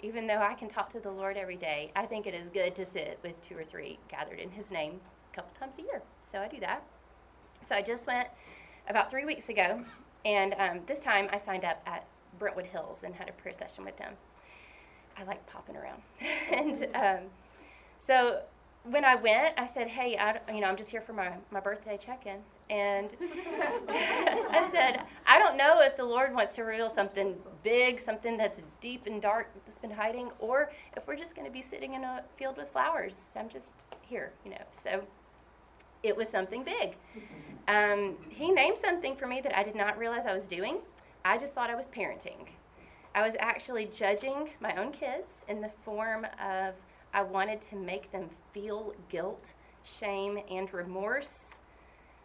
[0.02, 2.76] Even though I can talk to the Lord every day, I think it is good
[2.76, 5.00] to sit with two or three gathered in His name
[5.32, 6.02] a couple times a year.
[6.32, 6.84] So I do that.
[7.68, 8.28] So I just went
[8.90, 9.84] about three weeks ago,
[10.26, 12.06] and um, this time I signed up at
[12.38, 14.14] Brentwood Hills and had a prayer session with them.
[15.18, 16.02] I like popping around.
[16.52, 17.30] and um,
[18.00, 18.42] so
[18.84, 21.60] when I went, I said, "Hey, I, you know, I'm just here for my, my
[21.60, 23.16] birthday check-in," and
[23.90, 28.62] I said, "I don't know if the Lord wants to reveal something big, something that's
[28.80, 32.04] deep and dark that's been hiding, or if we're just going to be sitting in
[32.04, 33.20] a field with flowers.
[33.36, 35.04] I'm just here, you know." So
[36.04, 36.96] it was something big.
[37.68, 40.78] Um, he named something for me that I did not realize I was doing.
[41.24, 42.48] I just thought I was parenting.
[43.14, 46.76] I was actually judging my own kids in the form of
[47.14, 51.58] I wanted to make them feel guilt, shame, and remorse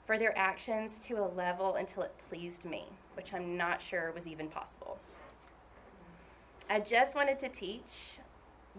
[0.06, 2.84] for their actions to a level until it pleased me,
[3.14, 4.98] which I'm not sure was even possible.
[6.70, 8.20] I just wanted to teach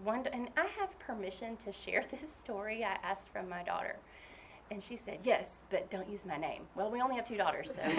[0.02, 3.96] one, and I have permission to share this story I asked from my daughter.
[4.70, 6.62] And she said, Yes, but don't use my name.
[6.74, 7.80] Well, we only have two daughters, so.
[7.82, 7.98] and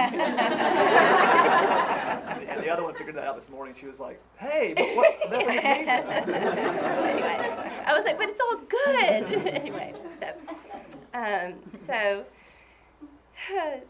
[2.63, 3.73] the other one figured that out this morning.
[3.75, 5.17] She was like, "Hey, but what?
[5.32, 5.62] That was me."
[7.12, 10.27] anyway, I was like, "But it's all good." anyway, so,
[11.15, 11.55] um,
[11.88, 12.25] so,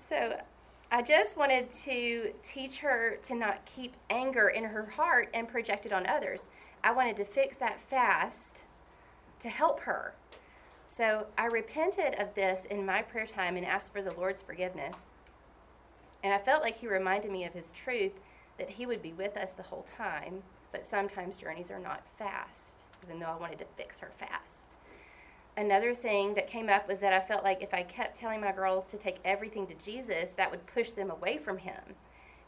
[0.08, 0.40] so,
[0.90, 5.86] I just wanted to teach her to not keep anger in her heart and project
[5.86, 6.44] it on others.
[6.82, 8.64] I wanted to fix that fast
[9.40, 10.14] to help her
[10.92, 15.06] so I repented of this in my prayer time and asked for the Lord's forgiveness.
[16.24, 18.14] And I felt like He reminded me of His truth
[18.58, 22.86] that He would be with us the whole time, but sometimes journeys are not fast,
[23.06, 24.76] even though I wanted to fix her fast.
[25.56, 28.52] Another thing that came up was that I felt like if I kept telling my
[28.52, 31.96] girls to take everything to Jesus, that would push them away from Him.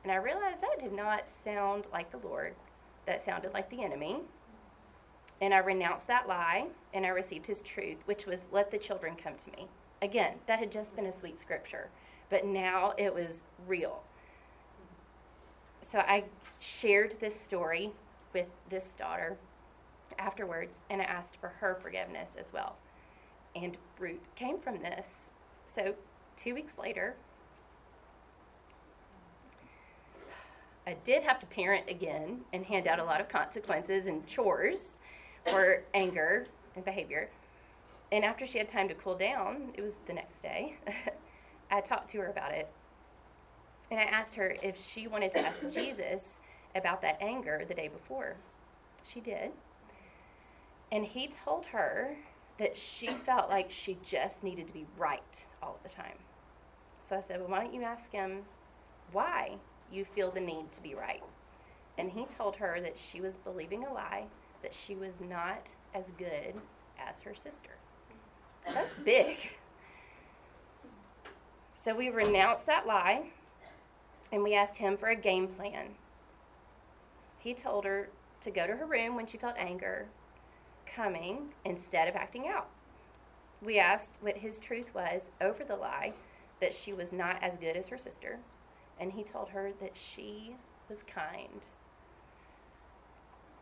[0.04, 2.56] And I realized that did not sound like the Lord,
[3.06, 4.22] that sounded like the enemy.
[5.42, 9.16] And I renounced that lie and I received his truth, which was, Let the children
[9.22, 9.68] come to me.
[10.02, 11.90] Again, that had just been a sweet scripture,
[12.30, 14.04] but now it was real.
[15.82, 16.26] So I
[16.60, 17.92] shared this story
[18.34, 19.38] with this daughter
[20.18, 22.78] afterwards and I asked for her forgiveness as well.
[23.56, 25.08] And fruit came from this.
[25.66, 25.96] So
[26.38, 27.16] two weeks later,
[30.86, 35.00] I did have to parent again and hand out a lot of consequences and chores
[35.48, 37.30] or anger and behavior.
[38.12, 40.76] And after she had time to cool down, it was the next day,
[41.72, 42.70] I talked to her about it.
[43.90, 46.40] And I asked her if she wanted to ask Jesus
[46.76, 48.36] about that anger the day before.
[49.08, 49.52] She did.
[50.92, 52.18] And he told her
[52.58, 56.18] that she felt like she just needed to be right all the time.
[57.02, 58.44] So I said, Well, why don't you ask him
[59.12, 59.56] why
[59.92, 61.24] you feel the need to be right?
[61.98, 64.26] And he told her that she was believing a lie
[64.62, 66.56] that she was not as good
[67.00, 67.72] as her sister.
[68.66, 69.38] That's big.
[71.84, 73.32] So we renounced that lie
[74.32, 75.96] and we asked him for a game plan.
[77.40, 78.10] He told her
[78.42, 80.08] to go to her room when she felt anger
[80.86, 82.70] coming instead of acting out.
[83.62, 86.14] We asked what his truth was over the lie
[86.60, 88.40] that she was not as good as her sister,
[89.00, 90.56] and he told her that she
[90.90, 91.66] was kind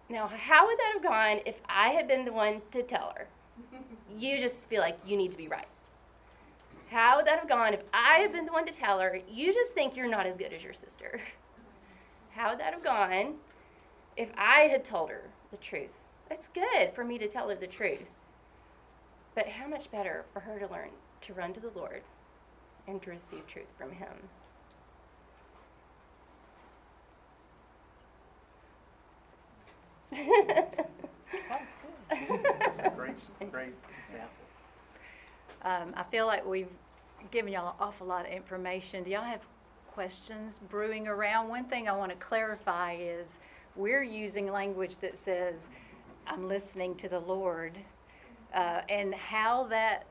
[0.10, 3.28] now, how would that have gone if I had been the one to tell her?
[4.18, 5.68] You just feel like you need to be right.
[6.90, 9.54] How would that have gone if I had been the one to tell her, you
[9.54, 11.22] just think you're not as good as your sister?
[12.32, 13.36] How would that have gone
[14.18, 16.00] if I had told her the truth?
[16.32, 18.06] It's good for me to tell her the truth.
[19.36, 20.90] But how much better for her to learn
[21.22, 22.02] to run to the Lord
[22.88, 24.30] and to receive truth from Him?
[32.96, 33.74] Great, great
[34.06, 34.46] example.
[35.64, 36.72] Um, I feel like we've
[37.32, 39.04] given y'all an awful lot of information.
[39.04, 39.42] Do y'all have
[39.92, 41.50] questions brewing around?
[41.50, 43.40] One thing I want to clarify is
[43.76, 45.70] we're using language that says,
[46.28, 47.78] I'm listening to the Lord.
[48.54, 50.06] Uh, and how that,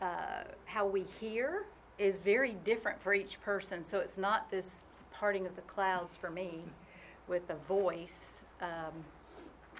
[0.00, 1.64] uh, how we hear
[1.98, 3.84] is very different for each person.
[3.84, 6.62] So it's not this parting of the clouds for me
[7.26, 8.44] with a voice.
[8.60, 9.04] Um,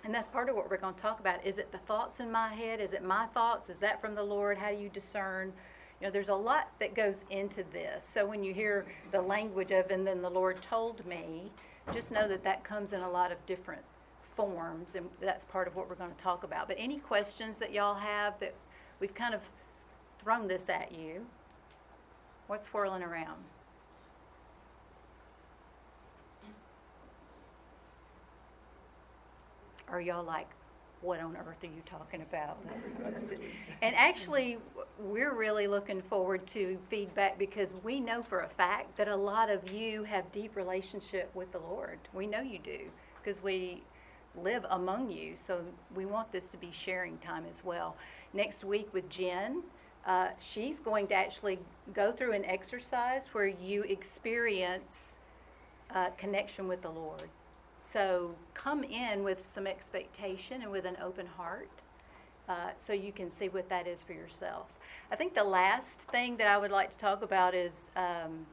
[0.07, 1.45] and that's part of what we're going to talk about.
[1.45, 2.81] Is it the thoughts in my head?
[2.81, 3.69] Is it my thoughts?
[3.69, 4.57] Is that from the Lord?
[4.57, 5.53] How do you discern?
[6.01, 8.05] You know, there's a lot that goes into this.
[8.05, 11.51] So when you hear the language of, and then the Lord told me,
[11.93, 13.83] just know that that comes in a lot of different
[14.23, 16.69] forms, and that's part of what we're going to talk about.
[16.69, 18.55] But any questions that y'all have that
[19.01, 19.49] we've kind of
[20.21, 21.27] thrown this at you?
[22.47, 23.43] What's whirling around?
[29.89, 30.49] Are y'all like,
[31.03, 32.59] what on earth are you talking about?
[33.83, 34.59] and actually,
[34.99, 39.51] we're really looking forward to feedback because we know for a fact that a lot
[39.51, 41.99] of you have deep relationship with the Lord.
[42.15, 42.81] We know you do
[43.23, 43.83] because we
[44.43, 45.33] live among you.
[45.37, 45.61] So
[45.95, 47.97] we want this to be sharing time as well.
[48.33, 49.63] Next week with Jen,
[50.07, 51.59] uh, she's going to actually
[51.93, 55.19] go through an exercise where you experience
[55.95, 57.29] uh, connection with the Lord.
[57.87, 61.71] So come in with some expectation and with an open heart.
[62.49, 64.75] Uh, so you can see what that is for yourself.
[65.13, 68.47] I think the last thing that I would like to talk about is um,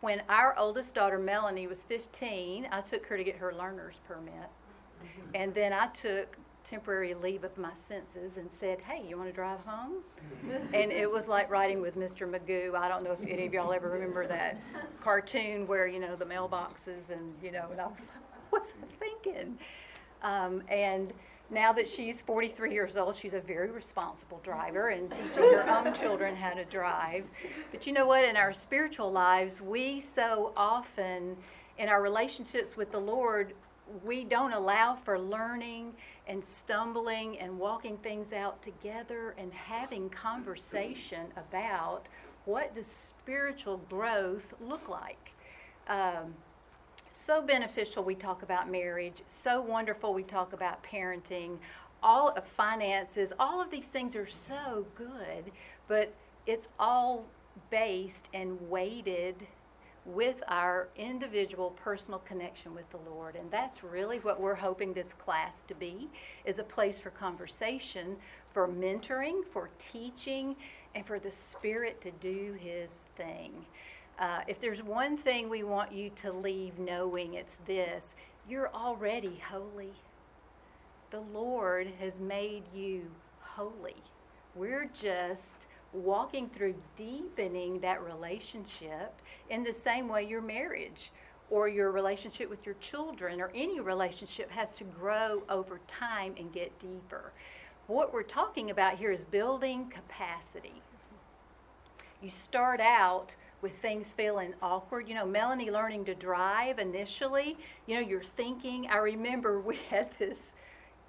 [0.00, 4.48] when our oldest daughter Melanie was 15, I took her to get her learner's permit.
[5.34, 9.34] And then I took temporary leave of my senses and said, Hey, you want to
[9.34, 10.02] drive home?
[10.72, 12.28] and it was like riding with Mr.
[12.28, 12.74] Magoo.
[12.74, 14.60] I don't know if any of y'all ever remember that
[15.00, 19.04] cartoon where, you know, the mailboxes and, you know, and I was like, What's I
[19.04, 19.58] thinking?
[20.22, 21.12] Um, and
[21.50, 25.92] now that she's 43 years old, she's a very responsible driver and teaching her own
[25.94, 27.24] children how to drive.
[27.70, 28.24] But you know what?
[28.24, 31.36] In our spiritual lives, we so often,
[31.78, 33.52] in our relationships with the Lord,
[34.04, 35.92] we don't allow for learning
[36.26, 42.06] and stumbling and walking things out together and having conversation about
[42.44, 45.32] what does spiritual growth look like.
[45.88, 46.34] Um,
[47.12, 51.58] so beneficial we talk about marriage so wonderful we talk about parenting
[52.02, 55.52] all of finances all of these things are so good
[55.88, 56.14] but
[56.46, 57.26] it's all
[57.70, 59.36] based and weighted
[60.04, 65.12] with our individual personal connection with the lord and that's really what we're hoping this
[65.12, 66.08] class to be
[66.44, 68.16] is a place for conversation
[68.48, 70.56] for mentoring for teaching
[70.94, 73.64] and for the spirit to do his thing
[74.18, 78.14] uh, if there's one thing we want you to leave knowing, it's this
[78.48, 79.92] you're already holy.
[81.10, 83.96] The Lord has made you holy.
[84.54, 89.14] We're just walking through deepening that relationship
[89.50, 91.12] in the same way your marriage
[91.50, 96.52] or your relationship with your children or any relationship has to grow over time and
[96.52, 97.32] get deeper.
[97.88, 100.80] What we're talking about here is building capacity.
[102.22, 105.08] You start out with things feeling awkward.
[105.08, 108.86] You know, Melanie learning to drive initially, you know, you're thinking.
[108.88, 110.56] I remember we had this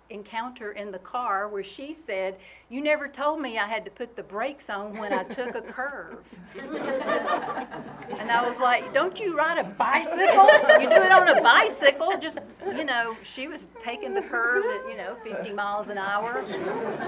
[0.10, 2.38] encounter in the car where she said,
[2.70, 5.62] You never told me I had to put the brakes on when I took a
[5.62, 6.34] curve.
[6.60, 10.50] and I was like, Don't you ride a bicycle?
[10.82, 12.14] You do it on a bicycle.
[12.22, 16.46] Just, you know, she was taking the curve at, you know, 50 miles an hour.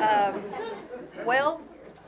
[0.01, 0.41] Um,
[1.25, 1.61] well,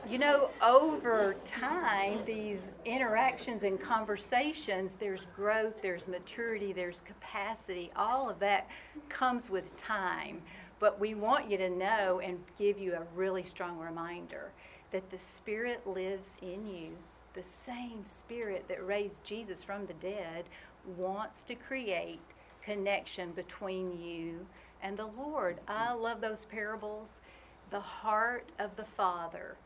[0.08, 7.90] you know, over time, these interactions and conversations, there's growth, there's maturity, there's capacity.
[7.94, 8.70] All of that
[9.10, 10.40] comes with time.
[10.80, 14.52] But we want you to know and give you a really strong reminder
[14.90, 16.90] that the Spirit lives in you.
[17.34, 20.44] The same Spirit that raised Jesus from the dead
[20.96, 22.20] wants to create
[22.62, 24.46] connection between you
[24.82, 25.58] and the Lord.
[25.66, 27.20] I love those parables.
[27.70, 29.56] The heart of the Father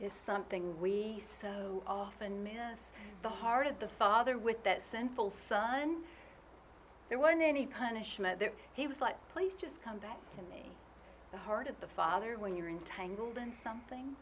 [0.00, 2.92] is something we so often miss.
[3.22, 3.38] The mm-hmm.
[3.38, 5.98] heart of the father with that sinful son,
[7.08, 8.38] there wasn't any punishment.
[8.38, 10.64] There, he was like, please just come back to me.
[11.32, 14.16] The heart of the father, when you're entangled in something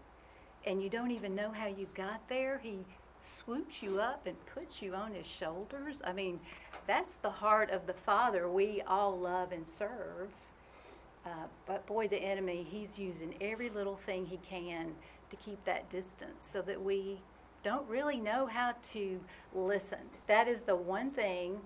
[0.66, 2.78] and you don't even know how you got there, he
[3.20, 6.02] swoops you up and puts you on his shoulders.
[6.04, 6.40] I mean,
[6.86, 10.28] that's the heart of the father we all love and serve.
[11.24, 14.94] Uh, but boy, the enemy, he's using every little thing he can
[15.30, 17.18] to keep that distance so that we
[17.62, 19.18] don't really know how to
[19.54, 20.00] listen.
[20.26, 21.60] That is the one thing,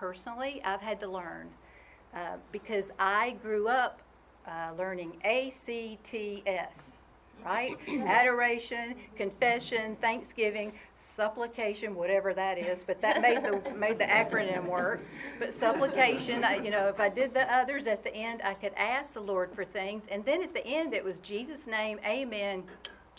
[0.00, 1.48] personally, I've had to learn
[2.14, 4.00] uh, because I grew up
[4.48, 6.96] uh, learning ACTS,
[7.44, 7.76] right?
[7.88, 12.82] Adoration, confession, thanksgiving, supplication, whatever that is.
[12.82, 15.02] But that made the made the acronym work.
[15.38, 18.72] But supplication, I, you know, if I did the others at the end, I could
[18.76, 22.64] ask the Lord for things, and then at the end it was Jesus' name, Amen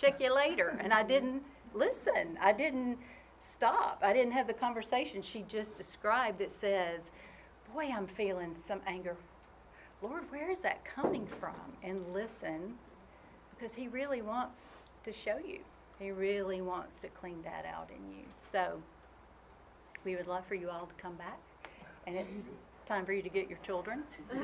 [0.01, 0.77] check you later.
[0.81, 2.37] And I didn't listen.
[2.41, 2.97] I didn't
[3.41, 3.99] stop.
[4.03, 7.11] I didn't have the conversation she just described that says,
[7.73, 9.15] Boy, I'm feeling some anger.
[10.01, 11.53] Lord, where is that coming from?
[11.83, 12.75] And listen,
[13.55, 15.59] because He really wants to show you.
[15.99, 18.23] He really wants to clean that out in you.
[18.39, 18.81] So,
[20.03, 21.37] we would love for you all to come back.
[22.07, 22.41] And it's
[22.87, 24.03] time for you to get your children.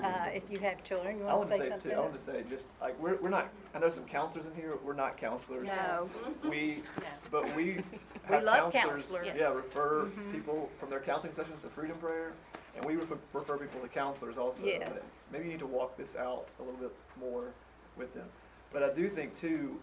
[0.00, 1.90] Uh, if you have children, you I want want to to say say something?
[1.90, 1.96] too.
[1.96, 3.48] I want to say just like we're, we're not.
[3.74, 4.78] I know some counselors in here.
[4.82, 5.66] We're not counselors.
[5.68, 6.08] No.
[6.48, 7.06] We, No.
[7.30, 7.82] but we
[8.24, 9.02] have love counselors.
[9.10, 9.26] counselors.
[9.26, 9.54] Yeah, Yes.
[9.54, 10.32] refer Mhm.
[10.32, 12.32] people from their counseling sessions to Freedom Prayer,
[12.76, 14.64] and we refer, refer people to counselors also.
[14.66, 15.16] Yes.
[15.30, 17.52] Maybe you need to walk this out a little bit more
[17.96, 18.28] with them.
[18.72, 19.80] But I do think too,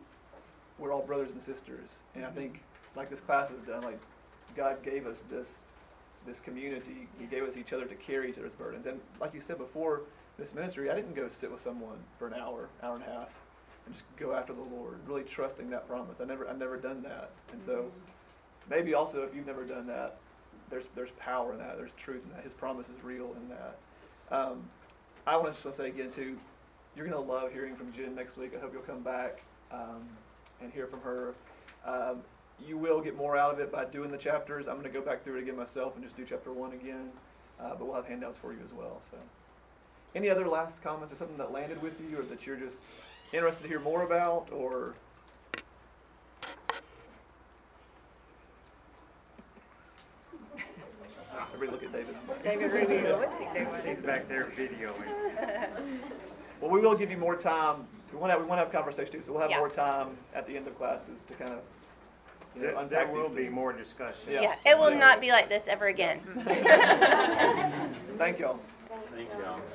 [0.78, 2.62] we're all brothers and sisters, and I think
[2.96, 4.00] like this class has done, like
[4.56, 5.64] God gave us this
[6.26, 7.08] this community.
[7.18, 8.86] He gave us each other to carry each other's burdens.
[8.86, 10.02] And like you said before,
[10.38, 13.34] this ministry, I didn't go sit with someone for an hour, hour and a half,
[13.86, 16.20] and just go after the Lord, really trusting that promise.
[16.20, 17.32] I never, I've never done that.
[17.54, 17.92] And so,
[18.70, 20.18] maybe also if you've never done that,
[20.70, 21.78] there's there's power in that.
[21.78, 22.44] There's truth in that.
[22.44, 23.78] His promise is real in that.
[24.32, 24.64] Um,
[25.26, 26.38] I want to just want to say again too,
[26.96, 28.52] you're gonna love hearing from Jen next week.
[28.56, 29.42] I hope you'll come back
[29.72, 30.08] um,
[30.62, 31.34] and hear from her.
[31.86, 32.22] Um,
[32.66, 34.68] you will get more out of it by doing the chapters.
[34.68, 37.12] I'm to go back through it again myself and just do chapter one again.
[37.60, 38.98] Uh, but we'll have handouts for you as well.
[39.02, 39.18] So,
[40.16, 42.86] any other last comments or something that landed with you, or that you're just
[43.34, 44.94] interested to hear more about, or
[51.54, 51.92] everybody look at
[52.48, 52.72] David.
[52.72, 54.94] David Rubio, what's he He's back there videoing.
[56.62, 57.86] Well, we will give you more time.
[58.12, 59.60] We want to have, we want to have conversation too, so we'll have Yeah.
[59.60, 61.60] more time at the end of classes to kind of
[62.56, 63.54] you know, There, there will be things.
[63.54, 64.32] more discussion.
[64.32, 64.42] Yeah.
[64.42, 64.98] Yeah, it will Yeah.
[64.98, 66.22] not be like this ever again.
[68.18, 68.60] Thank y'all.
[69.14, 69.62] Thank you.